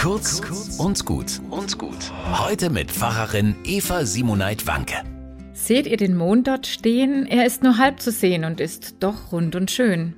Kurz 0.00 0.40
und 0.78 1.04
gut 1.04 1.42
und 1.50 1.76
gut. 1.76 2.10
Heute 2.32 2.70
mit 2.70 2.90
Pfarrerin 2.90 3.54
Eva 3.64 4.06
Simoneit 4.06 4.66
Wanke. 4.66 4.94
Seht 5.52 5.86
ihr 5.86 5.98
den 5.98 6.16
Mond 6.16 6.48
dort 6.48 6.66
stehen? 6.66 7.26
Er 7.26 7.44
ist 7.44 7.62
nur 7.62 7.76
halb 7.76 8.00
zu 8.00 8.10
sehen 8.10 8.46
und 8.46 8.60
ist 8.60 8.94
doch 9.00 9.30
rund 9.30 9.56
und 9.56 9.70
schön. 9.70 10.14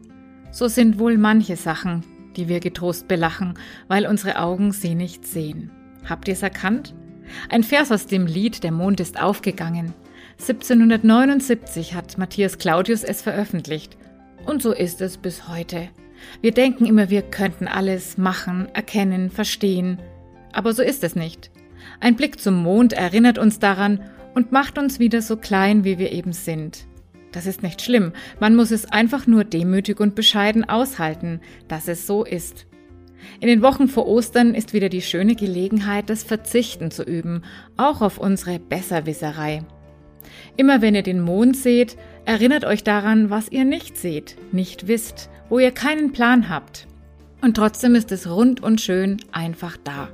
So 0.52 0.68
sind 0.68 1.00
wohl 1.00 1.18
manche 1.18 1.56
Sachen, 1.56 2.04
die 2.36 2.46
wir 2.46 2.60
getrost 2.60 3.08
belachen, 3.08 3.54
weil 3.88 4.06
unsere 4.06 4.38
Augen 4.38 4.70
sie 4.70 4.94
nicht 4.94 5.26
sehen. 5.26 5.72
Habt 6.08 6.28
ihr 6.28 6.34
es 6.34 6.44
erkannt? 6.44 6.94
Ein 7.48 7.64
Vers 7.64 7.90
aus 7.90 8.06
dem 8.06 8.26
Lied 8.28 8.62
Der 8.62 8.70
Mond 8.70 9.00
ist 9.00 9.20
aufgegangen. 9.20 9.94
1779 10.38 11.94
hat 11.94 12.18
Matthias 12.18 12.58
Claudius 12.58 13.02
es 13.02 13.20
veröffentlicht. 13.20 13.96
Und 14.46 14.62
so 14.62 14.70
ist 14.70 15.00
es 15.00 15.16
bis 15.18 15.48
heute. 15.48 15.88
Wir 16.40 16.52
denken 16.52 16.86
immer, 16.86 17.10
wir 17.10 17.22
könnten 17.22 17.68
alles 17.68 18.18
machen, 18.18 18.68
erkennen, 18.74 19.30
verstehen. 19.30 19.98
Aber 20.52 20.74
so 20.74 20.82
ist 20.82 21.04
es 21.04 21.16
nicht. 21.16 21.50
Ein 22.00 22.16
Blick 22.16 22.40
zum 22.40 22.62
Mond 22.62 22.92
erinnert 22.92 23.38
uns 23.38 23.58
daran 23.58 24.00
und 24.34 24.52
macht 24.52 24.78
uns 24.78 24.98
wieder 24.98 25.22
so 25.22 25.36
klein, 25.36 25.84
wie 25.84 25.98
wir 25.98 26.12
eben 26.12 26.32
sind. 26.32 26.86
Das 27.32 27.46
ist 27.46 27.62
nicht 27.62 27.80
schlimm, 27.80 28.12
man 28.40 28.54
muss 28.54 28.70
es 28.70 28.84
einfach 28.84 29.26
nur 29.26 29.44
demütig 29.44 30.00
und 30.00 30.14
bescheiden 30.14 30.68
aushalten, 30.68 31.40
dass 31.66 31.88
es 31.88 32.06
so 32.06 32.24
ist. 32.24 32.66
In 33.40 33.48
den 33.48 33.62
Wochen 33.62 33.88
vor 33.88 34.06
Ostern 34.06 34.54
ist 34.54 34.74
wieder 34.74 34.88
die 34.88 35.00
schöne 35.00 35.34
Gelegenheit, 35.34 36.10
das 36.10 36.24
Verzichten 36.24 36.90
zu 36.90 37.04
üben, 37.04 37.42
auch 37.76 38.02
auf 38.02 38.18
unsere 38.18 38.58
Besserwisserei. 38.58 39.64
Immer 40.56 40.82
wenn 40.82 40.94
ihr 40.94 41.02
den 41.02 41.20
Mond 41.20 41.56
seht, 41.56 41.96
erinnert 42.24 42.64
euch 42.64 42.84
daran, 42.84 43.30
was 43.30 43.50
ihr 43.50 43.64
nicht 43.64 43.96
seht, 43.96 44.36
nicht 44.52 44.86
wisst, 44.86 45.30
wo 45.52 45.58
ihr 45.58 45.70
keinen 45.70 46.12
Plan 46.12 46.48
habt. 46.48 46.86
Und 47.42 47.58
trotzdem 47.58 47.94
ist 47.94 48.10
es 48.10 48.26
rund 48.26 48.62
und 48.62 48.80
schön 48.80 49.18
einfach 49.32 49.76
da. 49.84 50.08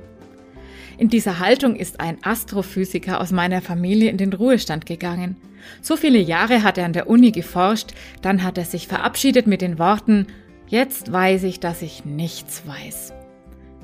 In 0.97 1.07
dieser 1.07 1.39
Haltung 1.39 1.77
ist 1.77 2.01
ein 2.01 2.17
Astrophysiker 2.21 3.21
aus 3.21 3.31
meiner 3.31 3.61
Familie 3.61 4.09
in 4.09 4.17
den 4.17 4.33
Ruhestand 4.33 4.85
gegangen. 4.85 5.37
So 5.81 5.95
viele 5.95 6.19
Jahre 6.19 6.61
hat 6.61 6.77
er 6.77 6.83
an 6.83 6.91
der 6.91 7.09
Uni 7.09 7.31
geforscht, 7.31 7.91
dann 8.21 8.43
hat 8.43 8.57
er 8.57 8.65
sich 8.65 8.89
verabschiedet 8.89 9.47
mit 9.47 9.61
den 9.61 9.79
Worten, 9.79 10.27
jetzt 10.67 11.13
weiß 11.13 11.43
ich, 11.43 11.61
dass 11.61 11.83
ich 11.83 12.03
nichts 12.03 12.63
weiß. 12.67 13.13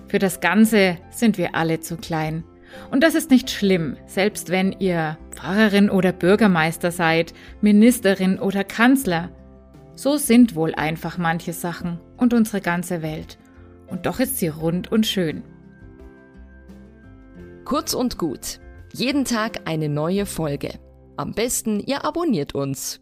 Für 0.09 0.19
das 0.19 0.41
Ganze 0.41 0.97
sind 1.09 1.37
wir 1.37 1.55
alle 1.55 1.79
zu 1.79 1.95
klein. 1.95 2.43
Und 2.91 3.01
das 3.01 3.15
ist 3.15 3.31
nicht 3.31 3.49
schlimm, 3.49 3.95
selbst 4.07 4.49
wenn 4.49 4.73
ihr 4.79 5.17
Pfarrerin 5.31 5.89
oder 5.89 6.11
Bürgermeister 6.11 6.91
seid, 6.91 7.33
Ministerin 7.61 8.39
oder 8.39 8.65
Kanzler. 8.65 9.29
So 9.95 10.17
sind 10.17 10.55
wohl 10.55 10.75
einfach 10.75 11.17
manche 11.17 11.53
Sachen 11.53 11.99
und 12.17 12.33
unsere 12.33 12.61
ganze 12.61 13.01
Welt. 13.01 13.37
Und 13.87 14.05
doch 14.05 14.19
ist 14.19 14.37
sie 14.37 14.49
rund 14.49 14.91
und 14.91 15.07
schön. 15.07 15.43
Kurz 17.63 17.93
und 17.93 18.17
gut. 18.17 18.59
Jeden 18.93 19.25
Tag 19.25 19.61
eine 19.65 19.89
neue 19.89 20.25
Folge. 20.25 20.79
Am 21.17 21.33
besten, 21.33 21.79
ihr 21.79 22.05
abonniert 22.05 22.53
uns. 22.53 23.01